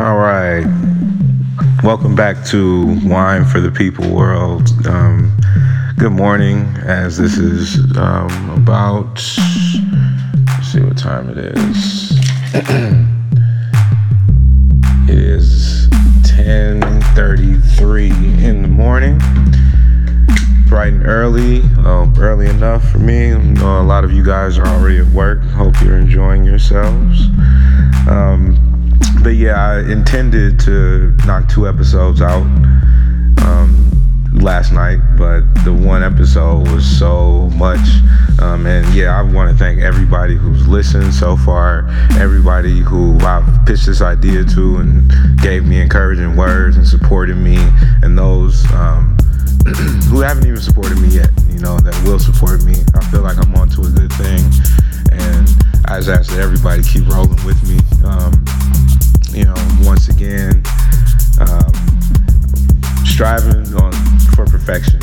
All 0.00 0.16
right. 0.16 0.64
Welcome 1.84 2.16
back 2.16 2.42
to 2.46 2.98
Wine 3.06 3.44
for 3.44 3.60
the 3.60 3.70
People 3.70 4.10
World. 4.10 4.70
Um, 4.86 5.36
good 5.98 6.12
morning, 6.12 6.60
as 6.78 7.18
this 7.18 7.36
is 7.36 7.76
um, 7.98 8.48
about. 8.48 9.18
See 9.18 10.80
what 10.80 10.96
time 10.96 11.28
it 11.28 11.36
is. 11.36 12.12
it 15.06 15.18
is 15.18 15.86
10:33 16.22 18.42
in 18.42 18.62
the 18.62 18.68
morning. 18.68 19.18
Bright 20.66 20.94
and 20.94 21.06
early, 21.06 21.60
well, 21.76 22.10
early 22.18 22.46
enough 22.46 22.90
for 22.90 23.00
me. 23.00 23.34
I 23.34 23.38
know 23.38 23.78
a 23.78 23.82
lot 23.82 24.04
of 24.04 24.12
you 24.12 24.24
guys 24.24 24.56
are 24.56 24.66
already 24.66 25.00
at 25.00 25.08
work. 25.08 25.42
Hope 25.42 25.78
you're 25.82 25.98
enjoying 25.98 26.44
yourselves. 26.44 27.28
Um, 28.08 28.69
but 29.22 29.36
yeah, 29.36 29.54
I 29.54 29.80
intended 29.80 30.58
to 30.60 31.14
knock 31.26 31.48
two 31.48 31.68
episodes 31.68 32.22
out 32.22 32.42
um, 33.42 33.90
last 34.32 34.72
night, 34.72 34.98
but 35.18 35.42
the 35.64 35.72
one 35.72 36.02
episode 36.02 36.68
was 36.68 36.84
so 36.84 37.50
much. 37.50 37.86
Um, 38.40 38.66
and 38.66 38.86
yeah, 38.94 39.18
I 39.18 39.22
want 39.22 39.50
to 39.50 39.56
thank 39.56 39.80
everybody 39.80 40.36
who's 40.36 40.66
listened 40.66 41.12
so 41.12 41.36
far, 41.36 41.88
everybody 42.18 42.80
who 42.80 43.18
I've 43.20 43.66
pitched 43.66 43.86
this 43.86 44.00
idea 44.00 44.44
to 44.44 44.76
and 44.76 45.12
gave 45.40 45.64
me 45.64 45.80
encouraging 45.80 46.36
words 46.36 46.76
and 46.76 46.86
supported 46.86 47.36
me, 47.36 47.58
and 48.02 48.16
those 48.16 48.64
um, 48.72 49.16
who 50.08 50.20
haven't 50.20 50.46
even 50.46 50.60
supported 50.60 50.98
me 50.98 51.08
yet, 51.08 51.30
you 51.50 51.58
know, 51.58 51.78
that 51.78 51.94
will 52.04 52.18
support 52.18 52.64
me. 52.64 52.76
I 52.94 53.04
feel 53.10 53.20
like 53.20 53.36
I'm 53.36 53.54
onto 53.54 53.82
a 53.82 53.90
good 53.90 54.12
thing. 54.14 54.40
And 55.12 55.48
I 55.86 55.98
just 55.98 56.08
ask 56.08 56.30
that 56.30 56.40
everybody 56.40 56.82
keep 56.82 57.06
rolling 57.08 57.44
with 57.44 57.60
me. 57.68 57.78
Um, 58.04 58.32
you 59.32 59.44
know, 59.44 59.54
once 59.82 60.08
again, 60.08 60.62
um, 61.40 61.72
striving 63.04 63.74
on 63.74 63.92
for 64.34 64.44
perfection, 64.46 65.00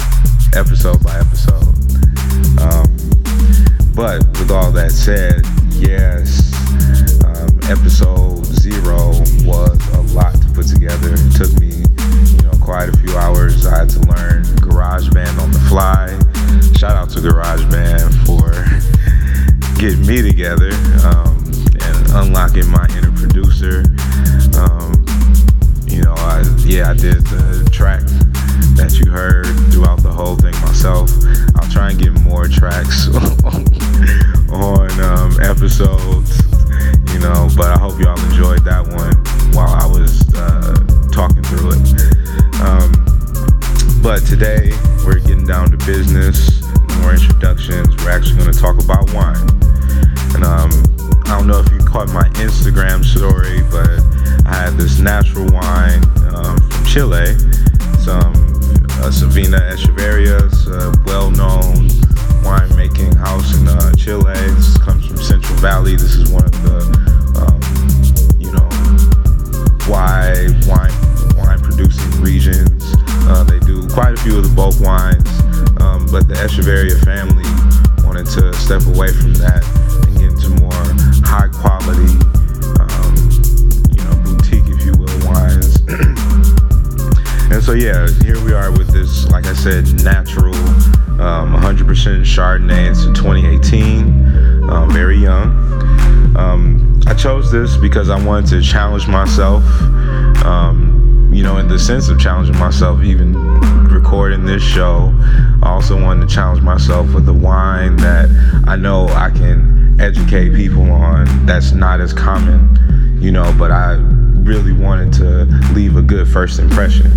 episode 0.54 1.02
by 1.04 1.18
episode. 1.18 1.68
Um, 2.60 2.88
but 3.96 4.26
with 4.38 4.52
all 4.52 4.72
that 4.72 4.92
said, 4.92 5.46
yes, 5.72 6.54
um, 7.24 7.60
episode 7.72 8.46
zero 8.46 9.10
was 9.46 9.80
a 9.94 10.02
lot 10.14 10.34
to 10.34 10.48
put 10.54 10.68
together. 10.68 11.14
It 11.14 11.32
took 11.36 11.54
me, 11.60 11.84
you 12.36 12.42
know, 12.44 12.58
quite 12.62 12.90
a 12.90 12.98
few 12.98 13.16
hours. 13.18 13.66
I 13.66 13.80
had 13.80 13.90
to 13.92 14.00
learn 14.02 14.44
GarageBand 14.60 15.40
on 15.42 15.52
the 15.52 15.60
fly. 15.70 16.08
Shout 16.78 16.96
out 16.96 17.10
to 17.12 17.20
GarageBand 17.20 18.26
for 18.26 18.52
getting 19.80 20.06
me 20.06 20.22
together 20.22 20.72
um, 21.06 21.37
unlocking 22.18 22.68
my 22.70 22.86
inner 22.98 23.12
producer. 23.12 23.86
Um, 24.58 25.06
you 25.86 26.02
know, 26.02 26.14
I, 26.18 26.44
yeah, 26.66 26.90
I 26.90 26.94
did 26.94 27.22
the 27.28 27.70
track 27.72 28.02
that 28.76 28.98
you 29.00 29.10
heard 29.10 29.46
throughout 29.72 30.02
the 30.02 30.12
whole 30.12 30.36
thing 30.36 30.54
myself. 30.62 31.12
I'll 31.56 31.70
try 31.70 31.92
and 31.92 32.00
get 32.00 32.12
more 32.22 32.48
tracks 32.48 33.08
on 34.50 34.92
um, 35.00 35.32
episodes, 35.42 36.42
you 37.14 37.20
know, 37.20 37.50
but 37.56 37.70
I 37.70 37.78
hope 37.78 38.00
y'all 38.02 38.20
enjoyed 38.30 38.66
that 38.66 38.82
one 38.82 39.14
while 39.54 39.74
I 39.74 39.86
was 39.86 40.26
uh, 40.34 40.74
talking 41.12 41.44
through 41.44 41.78
it. 41.78 41.86
Um, 42.62 42.92
but 44.02 44.26
today 44.26 44.74
we're 45.06 45.20
getting 45.20 45.46
down 45.46 45.70
to 45.70 45.78
business, 45.86 46.62
more 47.02 47.14
introductions. 47.14 47.96
We're 48.04 48.12
actually 48.12 48.38
going 48.38 48.52
to 48.52 48.60
talk 48.60 48.82
about 48.84 49.14
wine. 49.14 49.38
And 50.34 50.44
um, 50.44 50.72
I 51.28 51.38
don't 51.38 51.48
know 51.48 51.60
if 51.60 51.70
you 51.74 51.80
caught 51.80 52.08
my 52.14 52.30
Instagram 52.40 53.04
story, 53.04 53.62
but 53.70 54.00
I 54.48 54.56
had 54.64 54.78
this 54.78 54.98
natural 55.00 55.46
wine 55.52 56.02
um, 56.34 56.58
from 56.58 56.86
Chile. 56.86 57.36
Some 58.00 58.32
uh, 59.04 59.12
Savina 59.12 59.60
Echeverria, 59.60 60.40
a 60.72 61.04
well-known 61.06 61.90
winemaking 62.48 63.14
house 63.18 63.60
in 63.60 63.68
uh, 63.68 63.94
Chile. 63.96 64.36
This 64.56 64.78
comes 64.78 65.06
from 65.06 65.18
Central 65.18 65.58
Valley. 65.60 65.98
This 65.98 66.16
is 66.16 66.32
one 66.32 66.46
of 66.46 66.64
the, 66.64 66.80
um, 67.44 67.60
you 68.40 68.50
know, 68.54 68.70
wide 69.92 70.56
wine 70.66 70.96
wine 71.36 71.60
producing 71.60 72.22
regions. 72.22 72.96
Uh, 73.28 73.44
they 73.44 73.60
do 73.60 73.86
quite 73.90 74.14
a 74.14 74.18
few 74.24 74.38
of 74.38 74.48
the 74.48 74.56
bulk 74.56 74.80
wines, 74.80 75.28
um, 75.82 76.08
but 76.10 76.30
the 76.30 76.36
Echeverria 76.36 76.98
family 77.04 77.44
wanted 78.08 78.26
to 78.28 78.54
step 78.54 78.86
away 78.88 79.12
from 79.12 79.34
that 79.34 79.62
and 80.08 80.17
high 81.28 81.50
quality, 81.50 82.16
um, 82.80 83.12
you 83.92 84.04
know, 84.06 84.16
boutique, 84.24 84.64
if 84.68 84.86
you 84.86 84.94
will, 84.94 85.28
wines. 85.28 85.82
and 87.52 87.62
so 87.62 87.74
yeah, 87.74 88.08
here 88.24 88.42
we 88.46 88.54
are 88.54 88.72
with 88.72 88.88
this, 88.94 89.28
like 89.28 89.46
I 89.46 89.54
said, 89.54 89.86
natural, 90.06 90.56
um, 91.20 91.54
100% 91.54 91.84
Chardonnay. 92.24 92.90
It's 92.90 93.04
a 93.04 93.14
2018, 93.14 94.70
um, 94.70 94.90
very 94.90 95.18
young. 95.18 95.52
Um, 96.38 97.02
I 97.08 97.14
chose 97.14 97.52
this 97.52 97.76
because 97.76 98.10
I 98.10 98.24
wanted 98.26 98.50
to 98.52 98.62
challenge 98.62 99.08
myself. 99.10 99.64
Um, 100.46 101.30
you 101.34 101.44
know, 101.44 101.58
in 101.58 101.68
the 101.68 101.78
sense 101.78 102.08
of 102.08 102.18
challenging 102.18 102.58
myself, 102.58 103.04
even 103.04 103.34
recording 103.90 104.46
this 104.46 104.64
show, 104.64 105.14
I 105.62 105.72
also 105.72 106.02
wanted 106.02 106.30
to 106.30 106.34
challenge 106.34 106.62
myself 106.62 107.14
with 107.14 107.28
a 107.28 107.34
wine 107.34 107.98
that 107.98 108.30
I 108.66 108.78
know 108.78 109.08
I 109.10 109.30
can 109.30 109.77
educate 110.00 110.54
people 110.54 110.90
on 110.92 111.46
that's 111.46 111.72
not 111.72 112.00
as 112.02 112.14
common, 112.14 113.18
you 113.22 113.32
know, 113.32 113.54
but 113.58 113.72
I 113.72 113.96
really 114.48 114.72
wanted 114.72 115.12
to 115.14 115.46
leave 115.74 115.98
a 115.98 116.02
good 116.02 116.28
first 116.28 116.60
impression. 116.60 117.12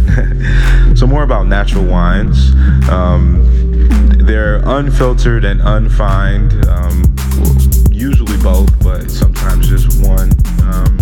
so, 0.96 1.06
more 1.06 1.22
about 1.22 1.46
natural 1.46 1.84
wines. 1.84 2.52
Um, 2.91 3.46
they're 4.18 4.62
unfiltered 4.64 5.44
and 5.44 5.60
unfined, 5.62 6.52
um, 6.66 7.04
usually 7.91 8.36
both, 8.42 8.70
but 8.82 9.10
sometimes 9.10 9.68
just 9.68 10.06
one, 10.06 10.30
um, 10.64 10.98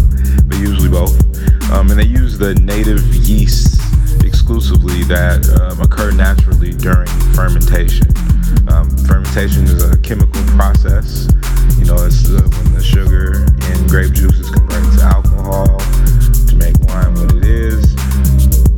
but 0.46 0.58
usually 0.58 0.88
both. 0.88 1.16
Um, 1.70 1.90
and 1.90 1.98
they 1.98 2.06
use 2.06 2.38
the 2.38 2.54
native 2.56 3.02
yeasts 3.14 3.78
exclusively 4.24 5.02
that 5.04 5.48
um, 5.60 5.80
occur 5.80 6.10
naturally 6.10 6.72
during 6.72 7.08
fermentation. 7.34 8.06
Um, 8.68 8.88
fermentation 9.06 9.64
is 9.64 9.90
a 9.90 9.98
chemical 9.98 10.42
process. 10.44 11.28
Know, 11.88 12.04
it's 12.04 12.28
uh, 12.28 12.44
when 12.44 12.74
the 12.74 12.84
sugar 12.84 13.48
in 13.72 13.86
grape 13.88 14.12
juice 14.12 14.36
is 14.36 14.50
converted 14.50 14.92
to 14.98 15.04
alcohol 15.08 15.64
to 15.72 16.54
make 16.60 16.76
wine 16.84 17.16
what 17.16 17.32
it 17.32 17.48
is. 17.48 17.96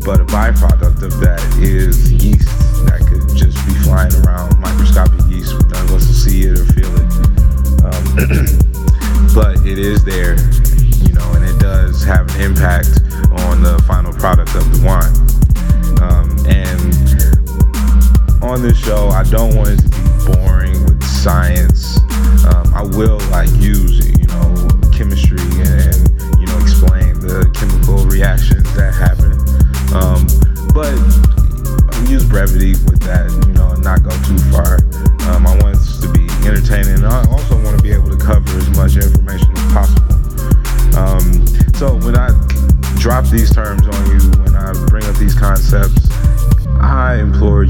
But 0.07 0.23
a 0.23 0.27
byproduct 0.31 1.03
of 1.03 1.19
that 1.19 1.43
is 1.59 2.13
yeast 2.13 2.47
that 2.87 3.03
could 3.11 3.27
just 3.35 3.59
be 3.67 3.75
flying 3.83 4.15
around, 4.23 4.55
microscopic 4.61 5.19
yeast. 5.27 5.59
None 5.59 5.91
of 5.91 5.99
us 5.99 6.07
will 6.07 6.23
see 6.23 6.47
it 6.47 6.55
or 6.55 6.63
feel 6.71 6.95
it. 7.03 7.11
Um, 7.83 8.15
but 9.35 9.59
it 9.67 9.83
is 9.83 10.05
there, 10.07 10.39
you 11.03 11.11
know, 11.11 11.27
and 11.35 11.43
it 11.43 11.59
does 11.59 12.05
have 12.05 12.31
an 12.37 12.47
impact 12.47 12.95
on 13.43 13.59
the 13.59 13.83
final 13.91 14.13
product 14.15 14.55
of 14.55 14.63
the 14.71 14.87
wine. 14.87 15.19
Um, 15.99 16.31
and 16.47 16.95
on 18.39 18.63
this 18.63 18.79
show, 18.79 19.09
I 19.09 19.25
don't 19.25 19.57
want 19.57 19.71
it 19.71 19.83
to 19.83 19.89
be 19.99 20.07
boring 20.31 20.79
with 20.85 21.03
science. 21.03 21.90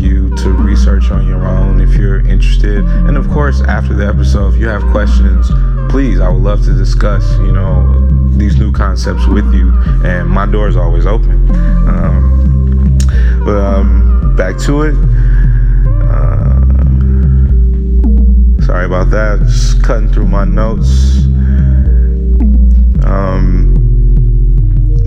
You 0.00 0.35
to 0.37 0.50
research 0.50 1.11
on 1.11 1.26
your 1.26 1.47
own 1.47 1.81
if 1.81 1.94
you're 1.94 2.20
interested. 2.26 2.85
And 2.85 3.17
of 3.17 3.29
course, 3.31 3.61
after 3.62 3.94
the 3.94 4.06
episode, 4.06 4.55
if 4.55 4.61
you 4.61 4.69
have 4.69 4.82
questions, 4.91 5.50
please, 5.91 6.20
I 6.20 6.29
would 6.29 6.43
love 6.43 6.64
to 6.64 6.73
discuss, 6.73 7.25
you 7.38 7.52
know, 7.52 8.08
these 8.31 8.56
new 8.56 8.73
concepts 8.73 9.26
with 9.26 9.52
you. 9.52 9.73
And 10.05 10.29
my 10.29 10.47
door 10.47 10.69
is 10.69 10.76
always 10.76 11.06
open. 11.06 11.50
Um, 11.88 12.99
but 13.44 13.56
um, 13.56 14.35
back 14.37 14.58
to 14.61 14.82
it. 14.82 14.94
Uh, 16.08 16.61
sorry 18.64 18.87
about 18.87 19.11
that. 19.11 19.41
Just 19.43 19.82
cutting 19.82 20.12
through 20.12 20.29
my 20.29 20.44
notes. 20.44 21.25
Um, 23.05 23.69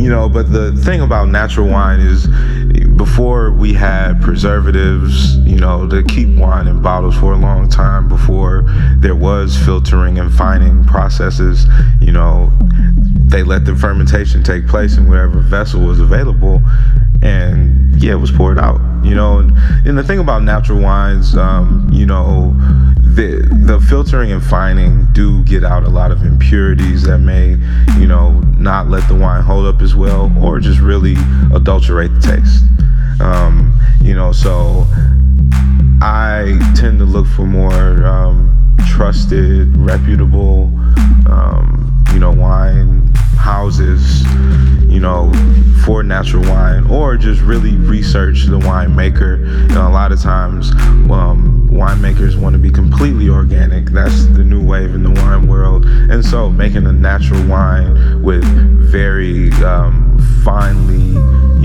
you 0.03 0.09
know, 0.09 0.27
but 0.27 0.51
the 0.51 0.75
thing 0.83 0.99
about 0.99 1.29
natural 1.29 1.65
wine 1.65 2.01
is 2.01 2.27
before 2.97 3.53
we 3.53 3.71
had 3.71 4.21
preservatives, 4.21 5.37
you 5.37 5.55
know, 5.55 5.87
to 5.87 6.03
keep 6.03 6.27
wine 6.37 6.67
in 6.67 6.81
bottles 6.81 7.15
for 7.15 7.31
a 7.31 7.37
long 7.37 7.69
time 7.69 8.09
before 8.09 8.63
there 8.97 9.15
was 9.15 9.55
filtering 9.55 10.19
and 10.19 10.29
fining 10.33 10.83
processes, 10.83 11.67
you 12.01 12.11
know, 12.11 12.51
they 13.27 13.43
let 13.43 13.63
the 13.63 13.73
fermentation 13.77 14.43
take 14.43 14.67
place 14.67 14.97
in 14.97 15.07
whatever 15.07 15.39
vessel 15.39 15.79
was 15.79 16.01
available, 16.01 16.61
and 17.21 17.95
yeah, 18.03 18.11
it 18.11 18.19
was 18.19 18.29
poured 18.29 18.59
out. 18.59 18.81
You 19.05 19.15
know, 19.15 19.39
and, 19.39 19.57
and 19.87 19.97
the 19.97 20.03
thing 20.03 20.19
about 20.19 20.43
natural 20.43 20.81
wines, 20.81 21.37
um, 21.37 21.89
you 21.93 22.05
know, 22.05 22.53
the 23.15 23.47
the 23.65 23.79
filtering 23.79 24.31
and 24.31 24.43
fining 24.43 25.07
do 25.13 25.43
get 25.43 25.63
out 25.63 25.83
a 25.83 25.89
lot 25.89 26.11
of 26.11 26.23
impurities 26.23 27.03
that 27.03 27.19
may, 27.19 27.57
you 27.99 28.07
know, 28.07 28.31
not 28.57 28.89
let 28.89 29.07
the 29.07 29.15
wine 29.15 29.43
hold 29.43 29.65
up 29.65 29.81
as 29.81 29.95
well, 29.95 30.31
or 30.41 30.59
just 30.59 30.79
really 30.79 31.15
adulterate 31.53 32.13
the 32.15 32.19
taste. 32.19 32.63
Um, 33.21 33.77
you 34.01 34.15
know, 34.15 34.31
so 34.31 34.87
I 36.01 36.57
tend 36.75 36.99
to 36.99 37.05
look 37.05 37.27
for 37.27 37.45
more 37.45 38.05
um, 38.05 38.75
trusted, 38.87 39.75
reputable, 39.77 40.71
um, 41.29 42.03
you 42.13 42.19
know, 42.19 42.31
wine 42.31 43.11
houses, 43.37 44.23
you 44.89 44.99
know, 44.99 45.31
for 45.85 46.01
natural 46.01 46.43
wine, 46.43 46.89
or 46.89 47.17
just 47.17 47.41
really 47.41 47.75
research 47.75 48.45
the 48.45 48.59
winemaker. 48.59 49.39
You 49.69 49.75
know, 49.75 49.87
a 49.87 49.91
lot 49.91 50.11
of 50.11 50.21
times, 50.21 50.71
um, 51.11 51.52
winemakers 51.73 52.39
want 52.39 52.53
to 52.53 52.59
be 52.59 52.69
completely 52.69 53.29
organic. 53.29 53.87
That's 53.87 54.25
the 54.27 54.43
new 54.43 54.63
wave 54.63 54.93
in 54.93 55.03
the 55.03 55.09
wine 55.09 55.47
world, 55.47 55.85
and 55.85 56.23
so 56.23 56.49
making 56.49 56.85
a 56.85 56.91
natural 56.93 57.43
wine 57.47 58.21
with 58.21 58.43
very 58.91 59.51
um, 59.63 60.17
finely, 60.43 61.13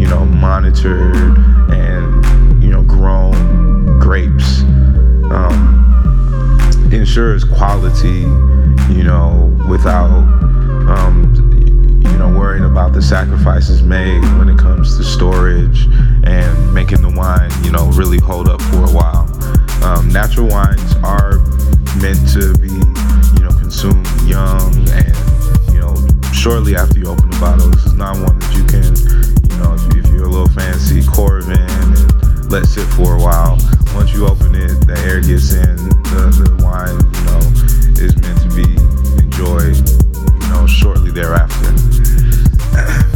you 0.00 0.08
know, 0.08 0.24
monitored 0.24 1.38
and 1.70 2.62
you 2.62 2.70
know 2.70 2.82
grown 2.82 3.98
grapes 4.00 4.62
um, 5.30 6.88
ensures 6.92 7.44
quality, 7.44 8.20
you 8.92 9.04
know, 9.04 9.54
without 9.68 10.08
um, 10.88 11.34
you 12.02 12.18
know, 12.18 12.28
worrying 12.28 12.64
about 12.64 12.92
the 12.92 13.02
sacrifices 13.02 13.82
made 13.82 14.22
when 14.38 14.48
it 14.48 14.58
comes 14.58 14.96
to 14.96 15.04
storage 15.04 15.86
and 16.24 16.74
making 16.74 17.02
the 17.02 17.12
wine, 17.14 17.50
you 17.62 17.70
know, 17.70 17.86
really 17.92 18.18
hold 18.18 18.48
up 18.48 18.60
for 18.62 18.84
a 18.84 18.90
while. 18.90 19.37
Um, 19.82 20.08
natural 20.08 20.48
wines 20.48 20.94
are 21.04 21.38
meant 22.00 22.20
to 22.32 22.54
be, 22.58 22.68
you 22.68 23.42
know, 23.44 23.54
consumed 23.58 24.06
young 24.22 24.74
and, 24.90 25.16
you 25.72 25.80
know, 25.80 25.94
shortly 26.32 26.76
after 26.76 26.98
you 26.98 27.06
open 27.06 27.30
the 27.30 27.38
bottle. 27.40 27.68
This 27.70 27.86
is 27.86 27.94
not 27.94 28.16
one 28.16 28.38
that 28.38 28.52
you 28.54 28.64
can, 28.66 28.94
you 29.50 29.56
know, 29.62 29.74
if, 29.74 30.04
if 30.04 30.12
you're 30.12 30.26
a 30.26 30.28
little 30.28 30.48
fancy, 30.48 31.00
Coravin 31.02 31.58
and 31.58 32.50
let 32.50 32.66
sit 32.66 32.86
for 32.88 33.16
a 33.16 33.22
while. 33.22 33.58
Once 33.94 34.12
you 34.12 34.26
open 34.26 34.54
it, 34.54 34.86
the 34.86 34.98
air 35.06 35.20
gets 35.20 35.52
in, 35.52 35.76
the, 36.10 36.30
the 36.30 36.48
wine, 36.62 36.98
you 37.14 37.22
know, 37.26 37.40
is 38.02 38.16
meant 38.22 38.40
to 38.42 38.50
be 38.54 38.78
enjoyed, 39.22 39.76
you 40.42 40.48
know, 40.50 40.66
shortly 40.66 41.10
thereafter. 41.10 41.74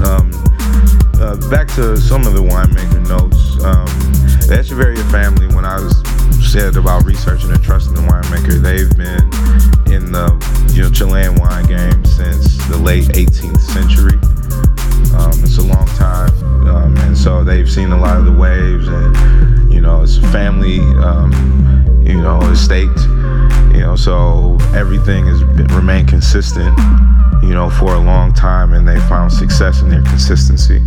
Um, 0.00 0.30
uh, 1.20 1.36
back 1.50 1.68
to 1.74 1.94
some 1.98 2.26
of 2.26 2.32
the 2.32 2.40
winemaker 2.40 3.06
notes. 3.06 3.62
Um, 3.62 4.19
the 4.50 4.56
Echeverria 4.56 5.08
family, 5.12 5.46
when 5.54 5.64
I 5.64 5.78
was 5.78 5.94
said 6.42 6.74
about 6.74 7.04
researching 7.04 7.52
and 7.52 7.62
trusting 7.62 7.94
the 7.94 8.00
winemaker, 8.00 8.58
they've 8.58 8.90
been 8.98 9.22
in 9.94 10.10
the 10.10 10.26
you 10.74 10.82
know 10.82 10.90
Chilean 10.90 11.36
wine 11.36 11.66
game 11.66 12.04
since 12.04 12.58
the 12.66 12.76
late 12.76 13.04
18th 13.14 13.60
century. 13.60 14.18
Um, 15.14 15.30
it's 15.44 15.58
a 15.58 15.62
long 15.62 15.86
time, 15.94 16.34
um, 16.66 16.96
and 17.06 17.16
so 17.16 17.44
they've 17.44 17.70
seen 17.70 17.92
a 17.92 17.96
lot 17.96 18.16
of 18.18 18.24
the 18.24 18.32
waves, 18.32 18.88
and 18.88 19.72
you 19.72 19.80
know 19.80 20.02
it's 20.02 20.18
family, 20.34 20.80
um, 20.98 21.30
you 22.02 22.20
know, 22.20 22.40
estate, 22.50 22.88
you 23.70 23.86
know, 23.86 23.94
so 23.94 24.58
everything 24.74 25.28
has 25.28 25.44
been, 25.44 25.68
remained 25.68 26.08
consistent 26.08 26.76
you 27.42 27.54
know, 27.54 27.70
for 27.70 27.94
a 27.94 27.98
long 27.98 28.32
time, 28.32 28.72
and 28.72 28.86
they 28.86 28.98
found 29.08 29.32
success 29.32 29.80
in 29.80 29.88
their 29.88 30.02
consistency. 30.02 30.82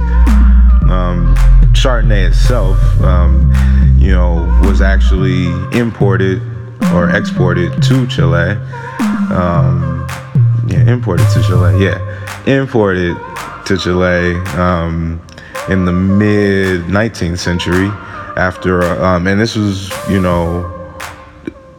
Um, 0.93 1.35
Chardonnay 1.73 2.27
itself, 2.27 2.77
um, 3.01 3.51
you 3.97 4.11
know, 4.11 4.45
was 4.63 4.79
actually 4.79 5.45
imported 5.77 6.41
or 6.93 7.09
exported 7.09 7.81
to 7.83 8.05
Chile. 8.07 8.51
Um, 9.31 10.07
yeah, 10.67 10.83
imported 10.85 11.27
to 11.33 11.41
Chile. 11.41 11.83
Yeah, 11.83 11.97
imported 12.45 13.17
to 13.65 13.77
Chile 13.77 14.35
um, 14.55 15.19
in 15.67 15.85
the 15.85 15.91
mid 15.91 16.81
19th 16.83 17.39
century. 17.39 17.87
After, 18.35 18.83
um, 19.03 19.27
and 19.27 19.39
this 19.39 19.55
was, 19.55 19.91
you 20.09 20.19
know, 20.19 20.65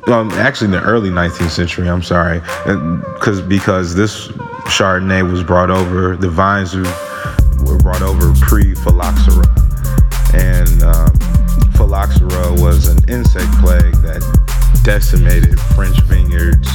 um, 0.07 0.31
actually 0.33 0.67
in 0.67 0.73
the 0.73 0.83
early 0.83 1.11
19th 1.11 1.51
century. 1.51 1.89
I'm 1.89 2.03
sorry, 2.03 2.41
because 2.65 3.41
because 3.41 3.95
this 3.95 4.29
Chardonnay 4.67 5.29
was 5.31 5.43
brought 5.43 5.71
over, 5.71 6.17
the 6.17 6.29
vines 6.29 6.75
brought 7.85 8.01
over 8.01 8.33
pre-phylloxera, 8.41 9.45
and 10.33 10.83
um, 10.83 11.13
phylloxera 11.77 12.51
was 12.55 12.89
an 12.89 12.97
insect 13.11 13.53
plague 13.61 13.93
that 14.01 14.25
decimated 14.83 15.61
French 15.77 16.01
vineyards. 16.05 16.67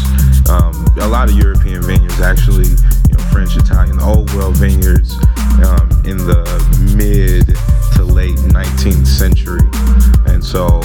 Um, 0.48 0.86
a 1.02 1.08
lot 1.08 1.28
of 1.28 1.36
European 1.36 1.82
vineyards, 1.82 2.22
actually, 2.22 2.70
you 3.10 3.18
know, 3.18 3.24
French, 3.34 3.58
Italian, 3.58 4.00
old 4.00 4.32
world 4.36 4.56
vineyards 4.58 5.16
um, 5.66 5.90
in 6.06 6.18
the 6.30 6.46
mid 6.96 7.48
to 7.96 8.04
late 8.04 8.38
19th 8.54 9.08
century, 9.08 9.66
and 10.32 10.44
so 10.46 10.80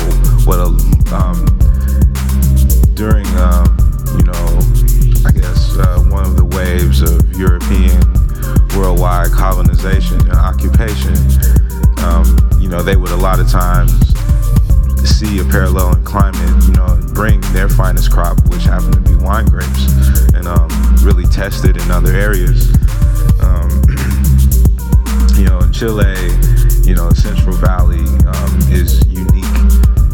what 0.48 0.58
a 0.58 0.72
um, 1.14 1.44
during, 2.94 3.26
worldwide 9.04 9.32
colonization 9.32 10.18
and 10.20 10.32
occupation, 10.32 11.14
um, 11.98 12.24
you 12.58 12.68
know, 12.68 12.82
they 12.82 12.96
would 12.96 13.10
a 13.10 13.16
lot 13.16 13.38
of 13.38 13.46
times 13.50 13.92
see 15.06 15.40
a 15.40 15.44
parallel 15.44 15.94
in 15.94 16.02
climate, 16.04 16.64
you 16.64 16.72
know, 16.72 16.98
bring 17.12 17.38
their 17.52 17.68
finest 17.68 18.10
crop, 18.10 18.38
which 18.48 18.62
happen 18.62 18.90
to 18.90 19.00
be 19.00 19.14
wine 19.16 19.44
grapes, 19.44 19.86
and 20.32 20.48
um, 20.48 20.68
really 21.02 21.24
test 21.24 21.66
it 21.66 21.76
in 21.76 21.90
other 21.90 22.12
areas. 22.12 22.72
Um, 23.42 23.68
you 25.36 25.44
know, 25.44 25.58
in 25.58 25.70
Chile, 25.70 26.16
you 26.88 26.94
know, 26.94 27.10
Central 27.10 27.56
Valley 27.56 28.06
um, 28.24 28.58
is 28.72 29.06
unique. 29.06 29.44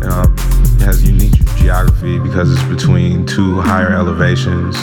Um, 0.02 0.36
has 0.80 1.08
unique 1.08 1.34
geography 1.58 2.18
because 2.18 2.50
it's 2.52 2.62
between 2.64 3.24
two 3.24 3.60
higher 3.60 3.92
elevations. 3.92 4.74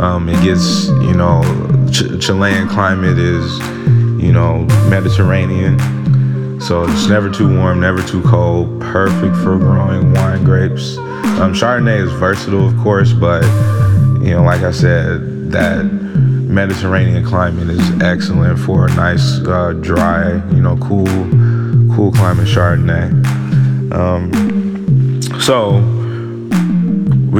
Um, 0.00 0.30
it 0.30 0.42
gets, 0.42 0.88
you 0.88 1.12
know, 1.12 1.42
Ch- 1.92 2.18
Chilean 2.24 2.66
climate 2.68 3.18
is, 3.18 3.58
you 4.18 4.32
know, 4.32 4.60
Mediterranean. 4.88 5.78
So 6.58 6.84
it's 6.84 7.06
never 7.06 7.28
too 7.28 7.54
warm, 7.58 7.80
never 7.80 8.02
too 8.02 8.22
cold, 8.22 8.80
perfect 8.80 9.36
for 9.36 9.58
growing 9.58 10.14
wine 10.14 10.42
grapes. 10.42 10.96
Um, 10.96 11.52
Chardonnay 11.52 12.02
is 12.02 12.10
versatile, 12.12 12.66
of 12.66 12.78
course, 12.78 13.12
but, 13.12 13.42
you 14.22 14.30
know, 14.30 14.42
like 14.42 14.62
I 14.62 14.70
said, 14.70 15.52
that 15.52 15.84
Mediterranean 15.84 17.22
climate 17.22 17.68
is 17.68 18.02
excellent 18.02 18.58
for 18.58 18.86
a 18.86 18.94
nice, 18.94 19.40
uh, 19.40 19.74
dry, 19.82 20.32
you 20.54 20.62
know, 20.62 20.78
cool, 20.78 21.06
cool 21.94 22.10
climate 22.12 22.48
Chardonnay. 22.48 23.12
Um, 23.92 25.20
so, 25.40 25.99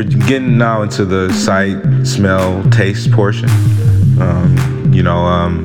we're 0.01 0.27
getting 0.27 0.57
now 0.57 0.81
into 0.81 1.05
the 1.05 1.31
sight, 1.33 2.07
smell, 2.07 2.65
taste 2.71 3.13
portion. 3.13 3.51
Um, 4.19 4.91
you 4.95 5.03
know, 5.03 5.19
um, 5.19 5.65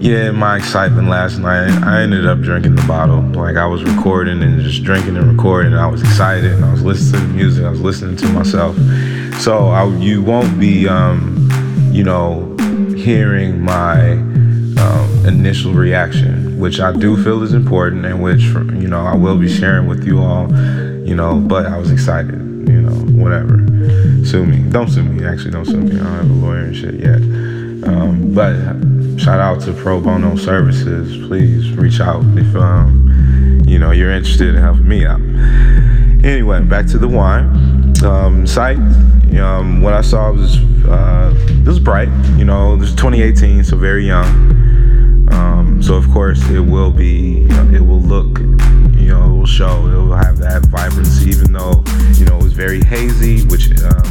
yeah, 0.00 0.30
my 0.30 0.56
excitement 0.56 1.08
last 1.08 1.38
night, 1.38 1.70
I 1.82 2.00
ended 2.00 2.26
up 2.26 2.40
drinking 2.40 2.76
the 2.76 2.86
bottle. 2.86 3.20
Like 3.20 3.56
I 3.56 3.66
was 3.66 3.82
recording 3.84 4.42
and 4.42 4.58
just 4.62 4.84
drinking 4.84 5.18
and 5.18 5.30
recording. 5.30 5.72
And 5.72 5.80
I 5.80 5.86
was 5.86 6.00
excited 6.00 6.52
and 6.52 6.64
I 6.64 6.72
was 6.72 6.82
listening 6.82 7.20
to 7.20 7.26
the 7.26 7.34
music. 7.34 7.64
I 7.64 7.70
was 7.70 7.80
listening 7.82 8.16
to 8.16 8.28
myself. 8.28 8.74
So 9.40 9.68
I, 9.68 9.86
you 9.98 10.22
won't 10.22 10.58
be, 10.58 10.88
um, 10.88 11.46
you 11.92 12.04
know, 12.04 12.56
hearing 12.96 13.60
my 13.60 14.12
um, 14.12 15.26
initial 15.26 15.74
reaction, 15.74 16.58
which 16.58 16.80
I 16.80 16.92
do 16.92 17.22
feel 17.22 17.42
is 17.42 17.52
important 17.52 18.06
and 18.06 18.22
which, 18.22 18.44
you 18.44 18.88
know, 18.88 19.04
I 19.04 19.14
will 19.14 19.36
be 19.36 19.48
sharing 19.48 19.88
with 19.88 20.06
you 20.06 20.20
all, 20.20 20.50
you 21.06 21.14
know, 21.14 21.38
but 21.38 21.66
I 21.66 21.76
was 21.76 21.90
excited 21.90 22.54
you 22.68 22.80
know, 22.80 23.22
whatever. 23.22 23.73
Sue 24.34 24.44
me. 24.44 24.68
Don't 24.68 24.88
sue 24.88 25.04
me. 25.04 25.24
Actually, 25.24 25.52
don't 25.52 25.64
sue 25.64 25.76
me. 25.76 25.92
I 25.92 26.02
don't 26.02 26.06
have 26.06 26.28
a 26.28 26.32
lawyer 26.32 26.64
and 26.64 26.74
shit 26.74 26.94
yet. 26.94 27.20
Um, 27.88 28.34
but 28.34 28.56
shout 29.16 29.38
out 29.38 29.60
to 29.60 29.72
Pro 29.72 30.00
Bono 30.00 30.34
Services. 30.34 31.24
Please 31.28 31.70
reach 31.76 32.00
out 32.00 32.24
if 32.36 32.56
um, 32.56 33.62
you 33.64 33.78
know 33.78 33.92
you're 33.92 34.10
interested 34.10 34.48
in 34.48 34.56
helping 34.56 34.88
me 34.88 35.06
out. 35.06 35.20
Anyway, 36.24 36.60
back 36.62 36.86
to 36.86 36.98
the 36.98 37.06
wine 37.06 37.94
um, 38.04 38.44
sight. 38.44 38.78
Um, 39.38 39.80
what 39.80 39.92
I 39.92 40.00
saw 40.00 40.32
was 40.32 40.58
uh, 40.84 41.32
it 41.48 41.64
was 41.68 41.78
bright. 41.78 42.08
You 42.36 42.44
know, 42.44 42.74
this 42.74 42.88
is 42.88 42.96
2018, 42.96 43.62
so 43.62 43.76
very 43.76 44.04
young. 44.04 44.26
Um, 45.32 45.80
so 45.80 45.94
of 45.94 46.10
course 46.10 46.42
it 46.50 46.58
will 46.58 46.90
be. 46.90 47.46
It 47.72 47.86
will 47.86 48.02
look 48.02 48.40
will 49.44 49.48
show, 49.48 49.86
it 49.88 49.92
will 49.92 50.16
have 50.16 50.38
that 50.38 50.64
vibrancy, 50.72 51.28
even 51.28 51.52
though, 51.52 51.84
you 52.16 52.24
know, 52.24 52.38
it 52.38 52.42
was 52.42 52.54
very 52.54 52.82
hazy, 52.82 53.44
which 53.52 53.68
um, 53.84 54.08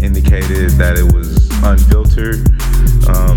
indicated 0.00 0.70
that 0.80 0.96
it 0.96 1.04
was 1.12 1.44
unfiltered. 1.60 2.40
Um, 3.04 3.36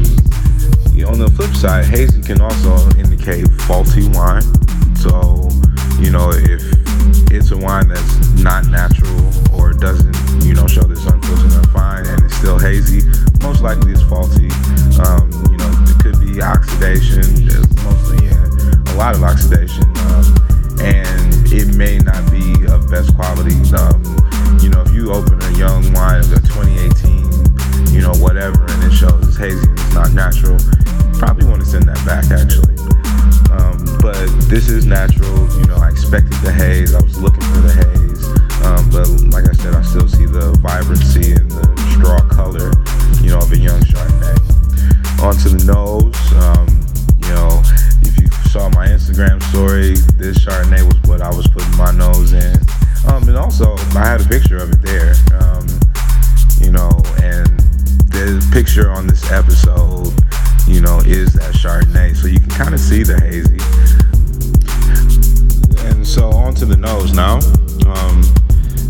on 1.04 1.20
the 1.20 1.27
flip 1.36 1.51
side, 1.51 1.84
hazy 1.92 2.22
can 2.22 2.39
also 2.39 2.72
indicate 2.96 3.51
faulty 3.68 4.08
wine. 4.15 4.48
So, 4.96 5.51
you 6.00 6.10
know, 6.10 6.32
if 6.32 6.63
it's 7.27 7.51
a 7.51 7.58
wine 7.58 7.89
that's 7.89 8.15
not 8.39 8.68
natural 8.72 9.27
or 9.51 9.74
doesn't, 9.74 10.15
you 10.48 10.54
know, 10.54 10.68
show 10.68 10.88
this 10.88 11.04
unfiltered 11.06 11.51
and 11.51 11.70
fine 11.75 12.08
and 12.08 12.24
it's 12.24 12.36
still 12.38 12.58
hazy, 12.58 13.04
most 13.44 13.60
likely 13.60 13.92
it's 13.92 14.08
faulty. 14.08 14.48
Um, 15.04 15.27
you 15.51 15.60
know, 15.60 15.68
it 15.84 16.00
could 16.00 16.15
be 16.24 16.39
oxidation, 16.39 17.27
mostly, 17.84 18.24
yeah, 18.24 18.48
a 18.88 18.96
lot 18.96 19.15
of 19.15 19.22
oxidation. 19.22 19.84
Um, 20.15 20.46
and 20.80 21.25
it 21.56 21.76
may 21.76 21.98
not 22.00 22.20
be 22.32 22.52
of 22.68 22.90
best 22.92 23.16
quality. 23.16 23.56
Um, 23.72 24.04
you 24.60 24.68
know, 24.68 24.84
if 24.84 24.92
you 24.92 25.14
open 25.14 25.42
a 25.42 25.52
young 25.58 25.88
wine, 25.94 26.20
a 26.20 26.40
2018, 26.44 27.96
you 27.96 28.02
know, 28.02 28.12
whatever, 28.20 28.60
and 28.60 28.84
it 28.84 28.92
shows 28.92 29.16
it's 29.26 29.38
hazy 29.38 29.64
it's 29.72 29.94
not 29.94 30.12
natural, 30.12 30.60
probably 31.16 31.48
want 31.48 31.62
to 31.64 31.68
send 31.68 31.88
that 31.88 32.02
back 32.04 32.28
actually. 32.28 32.76
Um, 33.56 33.80
but 34.04 34.20
this 34.52 34.68
is 34.68 34.86
natural. 34.86 35.48
You 35.56 35.66
know, 35.68 35.78
I 35.78 35.90
expected 35.90 36.36
the 36.44 36.52
haze. 36.52 36.94
I 36.94 37.02
was 37.02 37.18
looking 37.20 37.44
for 37.44 37.64
the 37.64 37.72
haze. 37.72 38.26
Um, 38.68 38.90
but 38.92 39.08
like 39.32 39.48
I 39.48 39.54
said, 39.56 39.76
I 39.76 39.82
still 39.84 40.08
see 40.08 40.26
the 40.26 40.52
vibrancy 40.60 41.34
and 41.34 41.50
the 41.50 41.66
straw 41.96 42.20
color, 42.28 42.72
you 43.24 43.32
know, 43.32 43.40
of 43.40 43.52
a 43.52 43.58
young 43.58 43.80
Chardonnay. 43.82 45.24
Onto 45.24 45.50
the 45.56 45.64
nose. 45.64 46.16
Instagram 49.15 49.41
story, 49.43 49.93
this 50.17 50.39
Chardonnay 50.39 50.86
was 50.86 51.01
what 51.10 51.22
I 51.22 51.29
was 51.29 51.48
putting 51.48 51.75
my 51.77 51.91
nose 51.91 52.34
in. 52.34 52.57
Um, 53.07 53.27
and 53.29 53.38
also, 53.38 53.77
I 53.95 54.05
had 54.05 54.19
a 54.19 54.25
picture 54.25 54.57
of 54.57 54.69
it 54.72 54.81
there. 54.81 55.13
Um, 55.39 55.65
you 56.60 56.72
know, 56.72 56.89
and 57.24 57.48
the 58.12 58.45
picture 58.51 58.91
on 58.91 59.07
this 59.07 59.31
episode 59.31 60.13
you 60.67 60.81
know, 60.81 61.00
is 61.05 61.31
that 61.34 61.53
Chardonnay. 61.53 62.13
So 62.15 62.27
you 62.27 62.41
can 62.41 62.50
kind 62.50 62.74
of 62.74 62.79
see 62.81 63.03
the 63.03 63.17
hazy. 63.17 63.60
And 65.88 66.05
so 66.05 66.31
on 66.31 66.53
to 66.55 66.65
the 66.65 66.75
nose 66.75 67.13
now. 67.13 67.36
Um, 67.88 68.22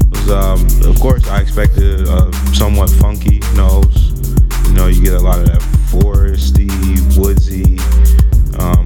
was, 0.10 0.32
um, 0.32 0.89
of 0.89 1.00
course, 1.00 1.27
I 1.27 1.41
expected 1.41 2.08
a 2.08 2.34
somewhat 2.55 2.89
funky 2.89 3.41
nose. 3.53 4.13
You 4.65 4.74
know, 4.74 4.88
you 4.88 5.03
get 5.03 5.13
a 5.13 5.20
lot 5.20 5.38
of 5.38 5.46
that 5.46 5.62
foresty, 5.91 6.70
woodsy, 7.15 7.77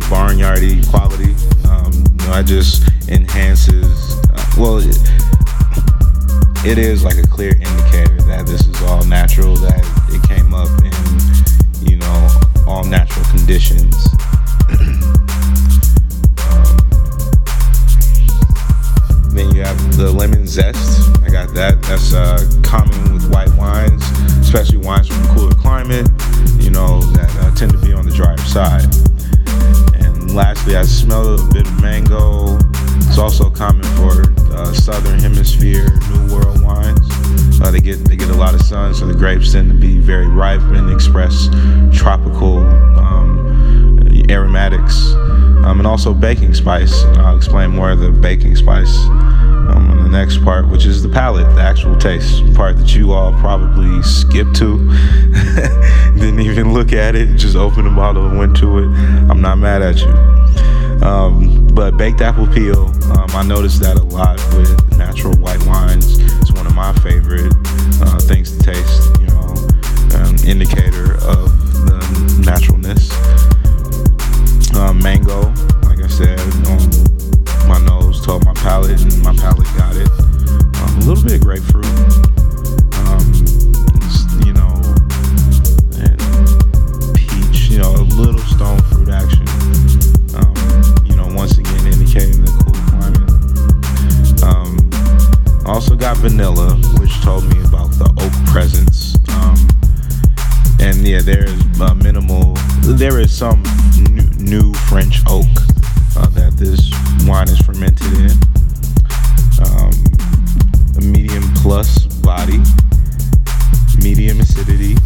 barnyardy 0.10 0.88
quality. 0.90 1.36
Um, 1.70 1.94
you 1.94 2.26
know, 2.26 2.34
that 2.34 2.46
just 2.48 2.90
enhances. 3.08 4.18
Uh, 4.34 4.46
well, 4.58 4.80
it, 4.80 4.98
it 6.66 6.78
is 6.80 7.04
like 7.04 7.18
a 7.18 7.28
clear 7.28 7.52
indicator 7.52 8.20
that 8.24 8.46
this 8.48 8.66
is 8.68 8.82
all 8.84 9.06
natural. 9.06 9.56
That 9.58 9.86
it 10.10 10.28
came 10.28 10.54
up 10.54 10.70
in, 10.82 11.88
you 11.88 11.98
know, 11.98 12.30
all 12.68 12.84
natural 12.84 13.24
conditions. 13.26 13.96
um, 16.50 16.78
then 19.30 19.54
you 19.54 19.62
have 19.62 19.96
the 19.96 20.12
lemon 20.12 20.48
zest. 20.48 21.08
I 21.24 21.30
got 21.30 21.54
that. 21.54 21.84
That's 21.84 22.14
uh, 22.14 22.50
common 22.64 23.14
with 23.14 23.32
white 23.32 23.54
wines, 23.56 24.04
especially 24.42 24.78
wines 24.78 25.08
from 25.08 25.24
a 25.24 25.28
cooler 25.36 25.54
climate. 25.54 26.10
You 26.58 26.72
know 26.72 27.00
that 27.14 27.30
uh, 27.40 27.54
tend 27.56 27.72
to 27.74 27.78
be 27.78 27.94
on 27.94 28.08
the 28.08 28.12
drier 28.12 28.38
side. 28.40 28.88
Lastly, 30.40 30.78
I 30.78 30.84
smell 30.84 31.36
a 31.36 31.52
bit 31.52 31.68
of 31.68 31.82
mango. 31.82 32.58
It's 33.00 33.18
also 33.18 33.50
common 33.50 33.84
for 33.98 34.24
uh, 34.56 34.72
southern 34.72 35.20
hemisphere 35.20 35.90
New 36.10 36.34
World 36.34 36.64
wines. 36.64 37.06
Uh, 37.62 37.70
they 37.72 37.82
get 37.82 37.98
they 38.06 38.16
get 38.16 38.30
a 38.30 38.34
lot 38.34 38.54
of 38.54 38.62
sun, 38.62 38.96
so 38.96 39.06
the 39.06 39.14
grapes 39.14 39.52
tend 39.52 39.70
to 39.70 39.78
be 39.78 39.98
very 39.98 40.28
ripe 40.28 40.62
and 40.62 40.90
express 40.94 41.50
tropical 41.92 42.60
um, 42.98 44.08
aromatics, 44.30 45.12
um, 45.66 45.80
and 45.80 45.86
also 45.86 46.14
baking 46.14 46.54
spice. 46.54 47.04
I'll 47.18 47.36
explain 47.36 47.72
more 47.72 47.92
of 47.92 48.00
the 48.00 48.10
baking 48.10 48.56
spice 48.56 48.96
um, 49.70 49.92
on 49.92 50.04
the 50.04 50.10
next 50.10 50.44
part, 50.44 50.68
which 50.68 50.86
is 50.86 51.04
the 51.04 51.10
palate, 51.10 51.48
the 51.56 51.62
actual 51.62 51.96
taste 51.98 52.54
part 52.54 52.78
that 52.78 52.96
you 52.96 53.12
all 53.12 53.32
probably 53.34 54.02
skipped 54.04 54.56
to, 54.58 54.78
didn't 56.16 56.42
even 56.42 56.74
look 56.74 56.94
at 56.94 57.16
it, 57.16 57.38
just 57.38 57.56
opened 57.56 57.88
the 57.88 57.92
bottle 57.92 58.28
and 58.28 58.38
went 58.38 58.58
to 58.58 58.80
it. 58.80 58.88
I'm 59.30 59.42
not 59.42 59.58
mad 59.58 59.82
at 59.82 60.00
you. 60.00 61.06
Um, 61.06 61.68
but 61.74 61.98
baked 61.98 62.22
apple 62.22 62.48
peel, 62.48 62.88
um, 63.12 63.30
I 63.30 63.44
noticed 63.44 63.82
that 63.82 63.98
a 63.98 64.04
lot 64.04 64.38
with 64.56 64.98
natural 64.98 65.34
white 65.38 65.64
wines. 65.66 66.20
It's 66.20 66.52
one 66.52 66.68
of 66.68 66.76
my 66.76 66.94
favorite 67.00 67.54
oak 105.30 105.46
uh, 106.18 106.28
that 106.30 106.54
this 106.58 106.92
wine 107.28 107.48
is 107.48 107.60
fermented 107.60 108.12
in. 108.14 108.32
Um, 109.62 109.94
a 110.98 111.02
medium 111.02 111.44
plus 111.56 112.06
body, 112.22 112.60
medium 114.02 114.42
acidity. 114.42 114.98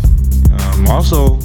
Um, 0.52 0.88
also, 0.88 1.40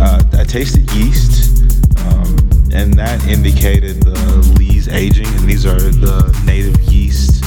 uh, 0.00 0.22
I 0.32 0.44
tasted 0.44 0.90
yeast, 0.92 1.62
um, 1.98 2.36
and 2.72 2.94
that 2.94 3.24
indicated 3.28 4.02
the 4.02 4.54
lees 4.58 4.88
aging, 4.88 5.26
and 5.26 5.48
these 5.48 5.64
are 5.64 5.78
the 5.78 6.42
native 6.44 6.80
yeasts 6.82 7.40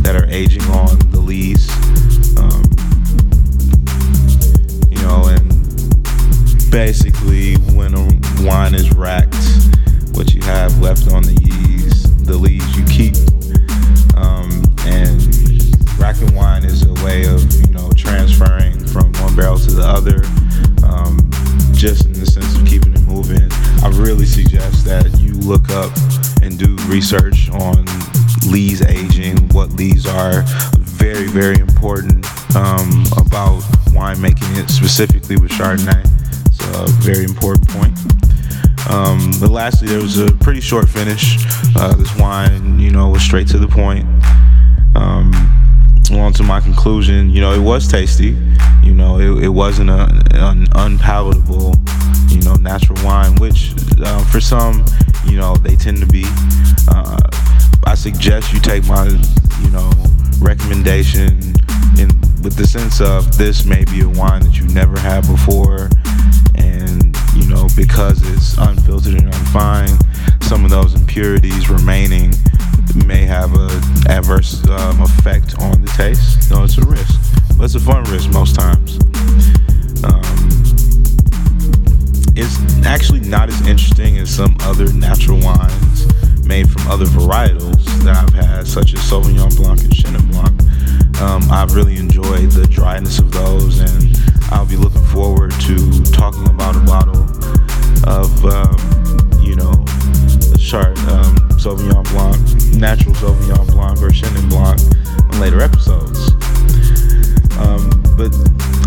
that 0.00 0.16
are 0.16 0.26
aging 0.26 0.62
on 0.64 0.98
the 1.10 1.20
lees. 1.20 1.70
Um, 2.38 2.62
you 4.90 5.00
know, 5.02 5.28
and 5.28 6.70
basically, 6.70 7.54
when 7.76 7.94
a 7.94 8.04
wine 8.44 8.74
is 8.74 8.92
racked, 8.92 9.36
what 10.14 10.34
you 10.34 10.42
have 10.42 10.78
left 10.78 11.10
on 11.12 11.22
the 11.22 11.34
yeast, 11.34 12.26
the 12.26 12.36
lees 12.36 12.64
you 12.76 12.84
keep. 12.86 13.16
Um, 14.16 14.62
and 14.86 15.98
racking 15.98 16.34
wine 16.34 16.64
is 16.64 16.84
a 16.84 16.92
way 17.04 17.26
of, 17.26 17.40
you 17.60 17.72
know, 17.72 17.90
transferring 17.96 18.78
from 18.86 19.12
one 19.14 19.34
barrel 19.36 19.58
to 19.58 19.70
the 19.72 19.84
other, 19.84 20.24
um, 20.86 21.18
just 21.72 22.06
in 22.06 22.12
the 22.12 22.26
sense 22.26 22.56
of 22.56 22.66
keeping 22.66 22.94
it 22.94 23.02
moving. 23.02 23.48
I 23.82 23.88
really 23.88 24.26
suggest 24.26 24.84
that 24.84 25.18
you 25.18 25.34
look 25.34 25.70
up 25.70 25.92
and 26.42 26.58
do 26.58 26.76
research 26.86 27.50
on 27.50 27.84
lees 28.50 28.82
aging, 28.82 29.36
what 29.48 29.72
lees 29.72 30.06
are. 30.06 30.42
Very, 31.02 31.26
very 31.26 31.58
important 31.58 32.24
um, 32.54 33.04
about 33.16 33.62
winemaking 33.90 34.56
it, 34.56 34.70
specifically 34.70 35.36
with 35.36 35.50
Chardonnay. 35.50 36.04
It's 36.46 36.60
a 36.78 36.86
very 37.02 37.24
important 37.24 37.68
point. 37.68 38.21
Um, 38.90 39.30
but 39.40 39.50
lastly, 39.50 39.88
there 39.88 40.00
was 40.00 40.18
a 40.18 40.32
pretty 40.32 40.60
short 40.60 40.88
finish. 40.88 41.36
Uh, 41.76 41.94
this 41.94 42.14
wine, 42.16 42.78
you 42.78 42.90
know, 42.90 43.08
was 43.08 43.22
straight 43.22 43.48
to 43.48 43.58
the 43.58 43.68
point. 43.68 44.04
Um, 44.94 45.32
on 46.12 46.32
to 46.34 46.42
my 46.42 46.60
conclusion, 46.60 47.30
you 47.30 47.40
know, 47.40 47.52
it 47.52 47.60
was 47.60 47.88
tasty. 47.88 48.36
You 48.82 48.94
know, 48.94 49.18
it, 49.18 49.44
it 49.44 49.48
wasn't 49.48 49.90
a, 49.90 50.08
an 50.32 50.66
unpalatable, 50.74 51.74
you 52.28 52.40
know, 52.42 52.54
natural 52.54 53.02
wine, 53.04 53.34
which 53.36 53.72
uh, 54.00 54.24
for 54.24 54.40
some, 54.40 54.84
you 55.24 55.36
know, 55.38 55.56
they 55.56 55.76
tend 55.76 55.98
to 55.98 56.06
be. 56.06 56.24
Uh, 56.88 57.18
I 57.84 57.94
suggest 57.94 58.52
you 58.52 58.60
take 58.60 58.86
my, 58.86 59.06
you 59.06 59.70
know, 59.70 59.90
recommendation 60.40 61.54
in 61.98 62.10
with 62.42 62.56
the 62.56 62.66
sense 62.66 63.00
of 63.00 63.38
this 63.38 63.64
may 63.64 63.84
be 63.84 64.00
a 64.00 64.08
wine 64.08 64.42
that 64.42 64.58
you've 64.58 64.74
never 64.74 64.98
had 64.98 65.26
before, 65.28 65.88
you 66.21 66.21
know, 67.62 67.68
because 67.76 68.20
it's 68.34 68.58
unfiltered 68.58 69.14
and 69.14 69.26
unfined, 69.26 69.98
some 70.42 70.64
of 70.64 70.70
those 70.70 70.94
impurities 70.94 71.68
remaining 71.68 72.32
may 73.06 73.24
have 73.24 73.54
a 73.54 73.68
adverse 74.08 74.66
um, 74.68 75.00
effect 75.00 75.58
on 75.60 75.80
the 75.80 75.92
taste. 75.96 76.50
You 76.50 76.56
know, 76.56 76.64
it's 76.64 76.78
a 76.78 76.86
risk, 76.86 77.20
but 77.56 77.64
it's 77.64 77.74
a 77.74 77.80
fun 77.80 78.04
risk 78.04 78.30
most 78.30 78.54
times. 78.54 78.98
Um, 80.04 80.24
it's 82.34 82.58
actually 82.84 83.20
not 83.20 83.48
as 83.48 83.60
interesting 83.66 84.18
as 84.18 84.34
some 84.34 84.56
other 84.60 84.92
natural 84.92 85.38
wines 85.40 86.06
made 86.44 86.70
from 86.70 86.86
other 86.88 87.06
varietals 87.06 87.84
that 88.02 88.16
I've 88.16 88.34
had, 88.34 88.66
such 88.66 88.94
as 88.94 89.00
Sauvignon 89.00 89.56
Blanc 89.56 89.82
and 89.82 89.92
Chenin 89.92 90.30
Blanc. 90.32 91.20
Um, 91.22 91.50
I've 91.50 91.74
really 91.74 91.96
enjoyed 91.96 92.50
the 92.50 92.66
dryness 92.66 93.20
of 93.20 93.30
those, 93.30 93.78
and 93.78 94.16
I'll 94.50 94.66
be 94.66 94.76
looking 94.76 95.04
forward 95.04 95.52
to 95.52 96.02
talking 96.10 96.48
about 96.48 96.76
a 96.76 96.80
bottle 96.80 97.41
of, 98.04 98.44
um, 98.44 98.76
you 99.40 99.56
know, 99.56 99.72
a 100.54 100.58
chart 100.58 100.98
um, 101.08 101.36
Sauvignon 101.58 102.04
Blanc, 102.10 102.36
natural 102.76 103.14
Sauvignon 103.14 103.66
Blanc 103.70 104.00
or 104.02 104.10
Chenin 104.10 104.48
Blanc 104.48 104.80
in 105.32 105.40
later 105.40 105.60
episodes. 105.60 106.32
Um, 107.58 107.90
but 108.16 108.34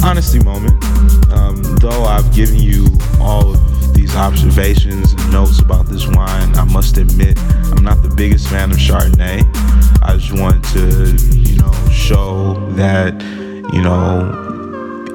honesty 0.04 0.44
moment, 0.44 0.84
um, 1.32 1.62
though 1.78 2.04
I've 2.04 2.34
given 2.34 2.60
you 2.60 2.88
all 3.20 3.54
of 3.54 3.94
these 3.94 4.16
observations 4.16 5.14
and 5.14 5.32
notes 5.32 5.60
about 5.60 5.86
this 5.86 6.06
wine, 6.08 6.56
I 6.56 6.66
must 6.66 6.98
admit 6.98 7.40
I'm 7.72 7.84
not 7.84 8.04
the 8.04 8.14
biggest 8.16 8.48
fan 8.50 8.72
of 8.72 8.78
Chardonnay. 8.78 9.44
I 10.02 10.18
just 10.18 10.34
wanted 10.34 10.64
to, 10.74 11.16
you 11.38 11.58
know, 11.58 11.74
show 11.90 12.54
that, 12.72 13.14
you 13.74 13.82
know, 13.82 14.55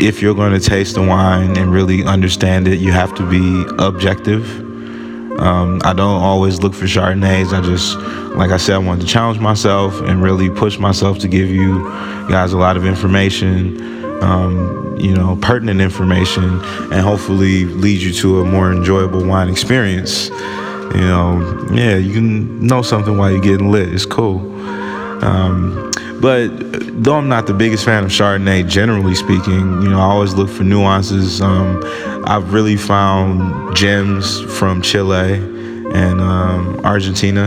if 0.00 0.22
you're 0.22 0.34
going 0.34 0.52
to 0.52 0.60
taste 0.60 0.94
the 0.94 1.02
wine 1.02 1.56
and 1.58 1.72
really 1.72 2.04
understand 2.04 2.66
it, 2.66 2.80
you 2.80 2.92
have 2.92 3.14
to 3.16 3.28
be 3.28 3.64
objective. 3.78 4.44
Um, 5.38 5.80
I 5.84 5.92
don't 5.92 6.22
always 6.22 6.60
look 6.60 6.74
for 6.74 6.86
Chardonnays. 6.86 7.52
I 7.52 7.60
just, 7.60 7.96
like 8.36 8.50
I 8.50 8.56
said, 8.56 8.74
I 8.74 8.78
wanted 8.78 9.02
to 9.02 9.06
challenge 9.06 9.40
myself 9.40 10.00
and 10.00 10.22
really 10.22 10.50
push 10.50 10.78
myself 10.78 11.18
to 11.20 11.28
give 11.28 11.48
you 11.48 11.84
guys 12.28 12.52
a 12.52 12.58
lot 12.58 12.76
of 12.76 12.84
information, 12.84 14.22
um, 14.22 14.96
you 14.98 15.14
know, 15.14 15.38
pertinent 15.40 15.80
information, 15.80 16.44
and 16.44 17.00
hopefully 17.00 17.64
lead 17.64 18.00
you 18.00 18.12
to 18.14 18.40
a 18.40 18.44
more 18.44 18.72
enjoyable 18.72 19.24
wine 19.24 19.48
experience. 19.48 20.28
You 20.28 21.06
know, 21.06 21.68
yeah, 21.72 21.96
you 21.96 22.12
can 22.12 22.66
know 22.66 22.82
something 22.82 23.16
while 23.16 23.30
you're 23.30 23.40
getting 23.40 23.70
lit. 23.70 23.94
It's 23.94 24.06
cool. 24.06 24.40
Um, 25.22 25.90
but 26.20 26.48
though 27.02 27.14
I'm 27.14 27.28
not 27.28 27.46
the 27.46 27.54
biggest 27.54 27.84
fan 27.84 28.04
of 28.04 28.10
Chardonnay, 28.10 28.68
generally 28.68 29.14
speaking, 29.14 29.82
you 29.82 29.88
know, 29.88 29.98
I 29.98 30.04
always 30.04 30.34
look 30.34 30.50
for 30.50 30.64
nuances. 30.64 31.40
Um, 31.40 31.82
I've 32.26 32.52
really 32.52 32.76
found 32.76 33.74
gems 33.74 34.40
from 34.58 34.82
Chile 34.82 35.34
and 35.34 36.20
um, 36.20 36.80
Argentina. 36.84 37.46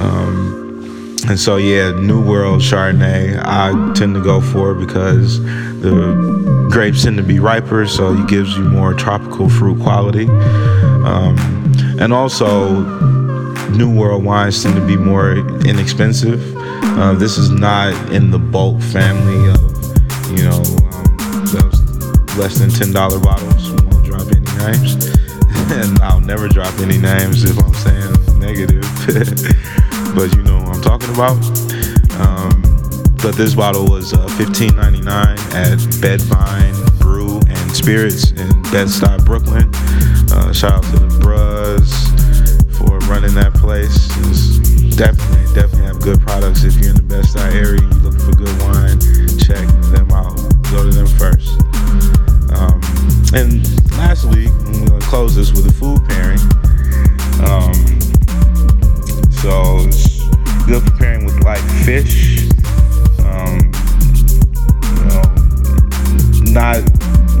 Um, 0.00 1.16
and 1.28 1.38
so, 1.38 1.56
yeah, 1.56 1.92
New 1.92 2.22
World 2.22 2.60
Chardonnay, 2.60 3.40
I 3.42 3.70
tend 3.94 4.14
to 4.14 4.22
go 4.22 4.40
for 4.40 4.74
because 4.74 5.42
the 5.80 6.68
grapes 6.70 7.04
tend 7.04 7.16
to 7.18 7.22
be 7.22 7.38
riper, 7.38 7.86
so 7.86 8.12
it 8.14 8.28
gives 8.28 8.56
you 8.56 8.64
more 8.64 8.94
tropical 8.94 9.48
fruit 9.48 9.80
quality. 9.80 10.28
Um, 10.28 11.36
and 12.00 12.12
also, 12.12 12.84
New 13.70 13.92
World 13.92 14.24
wines 14.24 14.62
tend 14.62 14.76
to 14.76 14.86
be 14.86 14.96
more 14.96 15.32
inexpensive. 15.66 16.56
Uh, 16.56 17.14
this 17.14 17.38
is 17.38 17.50
not 17.50 17.92
in 18.12 18.30
the 18.30 18.38
bulk 18.38 18.80
family 18.80 19.50
of, 19.50 20.38
you 20.38 20.44
know, 20.44 20.62
um, 20.92 21.16
less 22.38 22.58
than 22.58 22.70
ten 22.70 22.92
dollar 22.92 23.18
bottles. 23.18 23.70
We 23.70 23.86
won't 23.86 24.04
drop 24.04 24.22
any 24.22 24.40
names, 24.58 25.06
and 25.72 25.98
I'll 26.00 26.20
never 26.20 26.48
drop 26.48 26.78
any 26.80 26.98
names 26.98 27.44
if 27.44 27.58
I'm 27.58 27.74
saying 27.74 28.38
negative. 28.38 28.82
but 30.14 30.34
you 30.36 30.42
know 30.42 30.58
what 30.58 30.76
I'm 30.76 30.82
talking 30.82 31.10
about. 31.10 31.38
Um, 32.20 32.62
but 33.22 33.34
this 33.36 33.54
bottle 33.54 33.86
was 33.86 34.12
uh, 34.12 34.26
$15.99 34.36 35.06
at 35.54 36.00
Bed-Vyne 36.00 36.98
Brew 37.00 37.40
and 37.48 37.70
Spirits 37.72 38.32
in 38.32 38.62
Bed-Stuy, 38.64 39.24
Brooklyn. 39.24 39.70
Uh, 40.30 40.52
shout 40.52 40.72
out 40.72 40.84
to 40.84 40.98
the 40.98 41.14
for 41.22 41.32
running 43.14 43.34
that 43.34 43.54
place. 43.54 44.10
It's 44.26 44.58
definitely 44.96 45.46
definitely 45.54 45.86
have 45.86 46.00
good 46.00 46.20
products. 46.20 46.64
If 46.64 46.74
you're 46.80 46.90
in 46.90 46.96
the 46.96 47.02
Bed-Stuy 47.02 47.54
area, 47.54 47.80
you're 47.80 48.02
looking 48.02 48.18
for 48.18 48.34
good 48.34 48.56
wine, 48.66 48.98
check 49.38 49.62
them 49.94 50.10
out. 50.10 50.34
Go 50.74 50.82
to 50.82 50.90
them 50.90 51.06
first. 51.14 51.62
Um, 52.58 52.82
and 53.30 53.62
lastly, 53.94 54.50
I'm 54.66 54.86
gonna 54.86 54.98
close 55.00 55.36
this 55.36 55.52
with 55.52 55.70
a 55.70 55.74
food 55.78 56.02
pairing. 56.10 56.42
Um, 57.46 57.78
so 59.30 59.86
it's 59.86 60.18
good 60.66 60.82
for 60.82 60.90
pairing 60.98 61.24
with 61.24 61.38
like 61.44 61.62
fish. 61.86 62.50
Um, 63.22 63.62
you 64.98 65.06
know, 65.06 65.22
not 66.50 66.82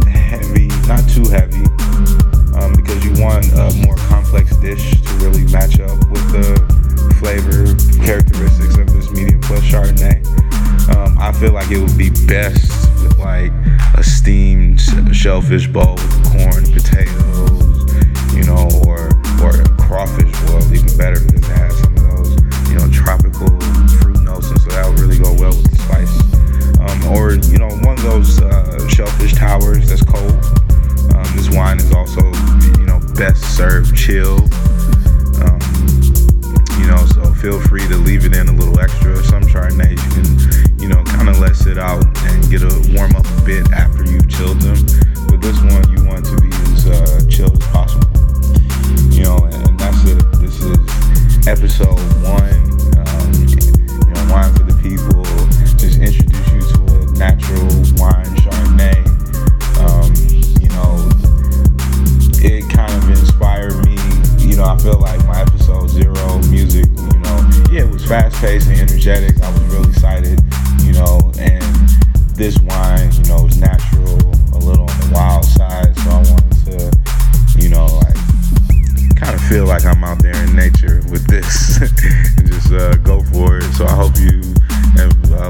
heavy, 0.06 0.70
not 0.86 1.02
too 1.10 1.26
heavy, 1.34 1.66
um, 2.54 2.78
because 2.78 3.02
you 3.02 3.10
want 3.18 3.50
a 3.58 3.74
more 3.82 3.96
complex 4.34 4.56
dish 4.56 5.00
to 5.02 5.12
really 5.24 5.44
match 5.52 5.78
up 5.78 5.96
with 6.10 6.26
the 6.32 7.14
flavor 7.20 7.70
characteristics 8.04 8.76
of 8.76 8.92
this 8.92 9.10
medium 9.12 9.40
plus 9.40 9.60
Chardonnay. 9.60 10.26
Um, 10.94 11.16
I 11.18 11.30
feel 11.30 11.52
like 11.52 11.70
it 11.70 11.78
would 11.78 11.96
be 11.96 12.10
best 12.26 12.66
with 13.00 13.16
like 13.18 13.52
a 13.94 14.02
steamed 14.02 14.80
shellfish 15.12 15.68
bowl 15.68 15.94
with 15.94 16.24
corn, 16.32 16.64
potatoes, 16.72 17.86
you 18.34 18.42
know, 18.42 18.66
or 18.86 19.06
or 19.38 19.60
a 19.60 19.68
crawfish 19.78 20.32
boil, 20.46 20.62
even 20.74 20.96
better 20.98 21.22
it 21.22 21.44
has 21.54 21.78
some 21.78 21.96
of 21.96 22.02
those, 22.16 22.34
you 22.70 22.74
know, 22.74 22.90
tropical 22.90 23.48
fruit 24.02 24.20
notes, 24.22 24.50
and 24.50 24.60
so 24.60 24.70
that 24.70 24.84
would 24.88 24.98
really 24.98 25.18
go 25.18 25.30
well 25.38 25.54
with 25.54 25.70
the 25.70 25.78
spice. 25.78 26.10
Um, 26.82 27.14
or 27.14 27.34
you 27.34 27.58
know, 27.58 27.70
one 27.86 27.96
of 27.98 28.02
those 28.02 28.42
uh, 28.42 28.88
shellfish 28.88 29.34
towers 29.34 29.88
that's 29.88 30.02
cold. 30.02 30.32
Um, 31.14 31.36
this 31.36 31.50
wine 31.50 31.78
is 31.78 31.92
also, 31.92 32.22
you 32.78 32.86
know, 32.86 32.93
best 33.14 33.56
served 33.56 33.96
chill, 33.96 34.48
you 36.78 36.86
know. 36.86 37.06
So 37.14 37.32
feel 37.34 37.60
free 37.60 37.86
to 37.88 37.96
leave 37.96 38.24
it 38.24 38.34
in 38.34 38.48
a 38.48 38.52
little 38.52 38.78
extra. 38.80 39.22
Some 39.24 39.42
Chardonnays 39.42 40.02
you 40.02 40.10
can, 40.16 40.80
you 40.80 40.88
know, 40.88 41.02
kind 41.04 41.28
of 41.28 41.38
let 41.38 41.56
sit 41.56 41.78
out 41.78 42.04
and 42.04 42.50
get 42.50 42.62
a 42.62 42.92
warm 42.94 43.14
up 43.16 43.26
a 43.26 43.42
bit 43.42 43.70
after 43.72 44.04
you've 44.04 44.28
chilled 44.28 44.60
them. 44.60 44.76
But 45.28 45.40
this 45.40 45.58
one 45.62 45.96
you 45.96 46.04
want 46.04 46.24
to 46.26 46.36
be 46.40 46.48
as 46.48 46.86
uh, 46.86 47.26
chill 47.28 47.52
as 47.52 47.58
possible. 47.68 48.13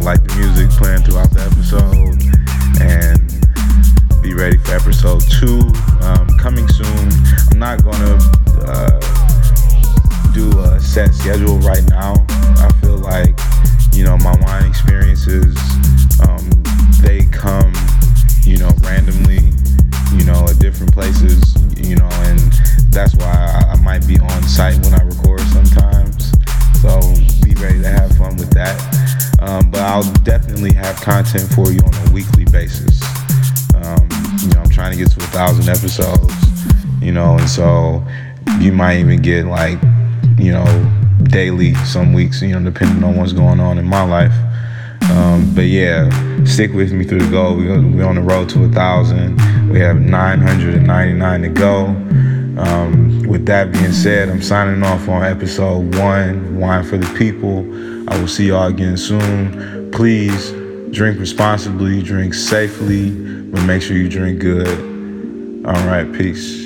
Uh, 0.07 0.17
the 0.17 0.35
music 0.37 0.71
playing 0.71 1.03
throughout 1.03 1.31
the 1.31 1.41
episode 1.41 2.21
and 2.81 4.23
be 4.23 4.35
ready 4.35 4.57
for 4.59 4.73
episode 4.73 5.23
two 5.41 5.61
um, 6.05 6.29
coming 6.39 6.69
soon. 6.69 7.11
I'm 7.53 7.59
not 7.59 7.83
gonna. 7.83 8.19
Uh, 8.67 9.01
do 10.35 10.51
a 10.59 10.81
set 10.81 11.15
schedule 11.15 11.59
right 11.61 11.85
now. 11.89 12.13
I 12.59 12.69
feel 12.81 12.99
like, 12.99 13.39
you 13.93 14.03
know, 14.03 14.19
my 14.19 14.35
wine 14.41 14.67
experiences, 14.67 15.57
um, 16.27 16.51
they 17.01 17.25
come, 17.27 17.73
you 18.43 18.59
know, 18.59 18.71
randomly, 18.83 19.53
you 20.13 20.25
know, 20.25 20.45
at 20.49 20.59
different 20.59 20.93
places, 20.93 21.55
you 21.79 21.95
know, 21.95 22.09
and 22.27 22.41
that's 22.91 23.15
why 23.15 23.31
I, 23.31 23.75
I 23.75 23.77
might 23.77 24.05
be 24.09 24.19
on 24.19 24.43
site 24.43 24.77
when 24.83 24.93
I 24.93 25.03
record 25.05 25.41
sometimes. 25.43 26.33
So 26.83 27.01
be 27.41 27.55
ready 27.55 27.81
to 27.83 27.89
have 27.89 28.17
fun 28.19 28.37
with 28.37 28.51
that. 28.55 29.04
Um, 29.45 29.71
but 29.71 29.81
I'll 29.81 30.11
definitely 30.23 30.73
have 30.75 30.97
content 31.01 31.53
for 31.55 31.71
you 31.71 31.81
on 31.81 32.09
a 32.09 32.13
weekly 32.13 32.45
basis. 32.47 33.03
Um, 33.75 34.09
you 34.41 34.49
know, 34.49 34.61
I'm 34.61 34.71
trying 34.71 34.93
to 34.93 34.99
get 34.99 35.11
to 35.13 35.21
a 35.21 35.27
thousand 35.29 35.69
episodes, 35.69 36.33
you 37.01 37.13
know, 37.13 37.37
and 37.37 37.49
so 37.49 38.05
you 38.59 38.73
might 38.73 38.99
even 38.99 39.21
get 39.21 39.47
like 39.47 39.79
you 40.39 40.53
know, 40.53 40.93
daily 41.25 41.75
some 41.77 42.13
weeks, 42.13 42.43
you 42.43 42.59
know, 42.59 42.71
depending 42.71 43.03
on 43.05 43.17
what's 43.17 43.33
going 43.33 43.61
on 43.61 43.79
in 43.79 43.85
my 43.85 44.03
life. 44.03 44.35
Um, 45.11 45.55
but 45.55 45.67
yeah, 45.67 46.09
stick 46.45 46.73
with 46.73 46.93
me 46.93 47.05
through 47.05 47.21
the 47.21 47.31
goal. 47.31 47.57
We, 47.57 47.67
we're 47.67 48.07
on 48.07 48.17
the 48.17 48.23
road 48.23 48.49
to 48.51 48.65
a 48.65 48.69
thousand. 48.69 49.37
We 49.71 49.79
have 49.81 50.01
999 50.01 51.43
to 51.43 51.49
go. 51.49 51.87
Um, 52.57 53.23
with 53.27 53.47
that 53.47 53.73
being 53.73 53.93
said, 53.93 54.29
I'm 54.29 54.43
signing 54.43 54.83
off 54.83 55.09
on 55.09 55.25
episode 55.25 55.95
one, 55.97 56.59
Wine 56.59 56.85
for 56.85 56.97
the 56.97 57.13
People. 57.19 57.63
I 58.07 58.19
will 58.19 58.29
see 58.29 58.49
y'all 58.49 58.69
again 58.69 58.97
soon. 58.97 59.91
Please 59.91 60.53
drink 60.91 61.19
responsibly, 61.19 62.03
drink 62.03 62.35
safely, 62.35 63.11
but 63.11 63.63
make 63.65 63.83
sure 63.83 63.97
you 63.97 64.09
drink 64.09 64.41
good. 64.41 64.69
All 65.67 65.87
right, 65.87 66.11
peace. 66.13 66.64